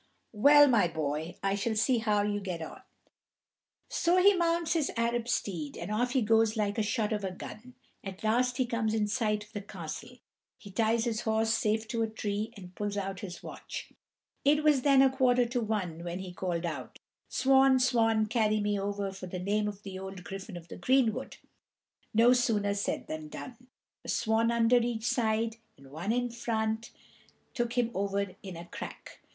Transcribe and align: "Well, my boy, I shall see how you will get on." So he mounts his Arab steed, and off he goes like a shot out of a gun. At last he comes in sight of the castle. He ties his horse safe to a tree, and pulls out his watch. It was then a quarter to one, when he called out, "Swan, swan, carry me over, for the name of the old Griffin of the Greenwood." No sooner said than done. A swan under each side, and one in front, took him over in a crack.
"Well, 0.33 0.67
my 0.67 0.87
boy, 0.87 1.35
I 1.43 1.53
shall 1.53 1.75
see 1.75 1.99
how 1.99 2.23
you 2.23 2.31
will 2.33 2.39
get 2.39 2.59
on." 2.59 2.81
So 3.87 4.17
he 4.17 4.33
mounts 4.33 4.73
his 4.73 4.89
Arab 4.97 5.27
steed, 5.27 5.77
and 5.77 5.91
off 5.91 6.13
he 6.13 6.23
goes 6.23 6.57
like 6.57 6.79
a 6.79 6.81
shot 6.81 7.13
out 7.13 7.13
of 7.13 7.23
a 7.23 7.29
gun. 7.29 7.75
At 8.03 8.23
last 8.23 8.57
he 8.57 8.65
comes 8.65 8.95
in 8.95 9.07
sight 9.07 9.43
of 9.43 9.53
the 9.53 9.61
castle. 9.61 10.17
He 10.57 10.71
ties 10.71 11.05
his 11.05 11.21
horse 11.21 11.53
safe 11.53 11.87
to 11.89 12.01
a 12.01 12.09
tree, 12.09 12.51
and 12.57 12.73
pulls 12.73 12.97
out 12.97 13.19
his 13.19 13.43
watch. 13.43 13.93
It 14.43 14.63
was 14.63 14.81
then 14.81 15.03
a 15.03 15.15
quarter 15.15 15.45
to 15.45 15.61
one, 15.61 16.03
when 16.03 16.17
he 16.17 16.33
called 16.33 16.65
out, 16.65 16.97
"Swan, 17.29 17.77
swan, 17.79 18.25
carry 18.25 18.59
me 18.59 18.79
over, 18.79 19.11
for 19.11 19.27
the 19.27 19.37
name 19.37 19.67
of 19.67 19.83
the 19.83 19.99
old 19.99 20.23
Griffin 20.23 20.57
of 20.57 20.67
the 20.67 20.77
Greenwood." 20.77 21.37
No 22.11 22.33
sooner 22.33 22.73
said 22.73 23.05
than 23.05 23.27
done. 23.27 23.67
A 24.03 24.09
swan 24.09 24.49
under 24.49 24.77
each 24.77 25.05
side, 25.05 25.57
and 25.77 25.91
one 25.91 26.11
in 26.11 26.31
front, 26.31 26.89
took 27.53 27.73
him 27.73 27.91
over 27.93 28.35
in 28.41 28.57
a 28.57 28.65
crack. 28.65 29.19